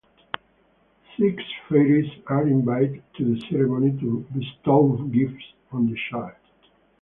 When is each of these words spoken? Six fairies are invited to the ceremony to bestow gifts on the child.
Six 1.15 1.43
fairies 1.69 2.11
are 2.25 2.47
invited 2.47 3.03
to 3.19 3.35
the 3.35 3.41
ceremony 3.51 3.91
to 3.99 4.25
bestow 4.33 4.93
gifts 5.11 5.45
on 5.71 5.91
the 5.91 5.97
child. 6.09 6.33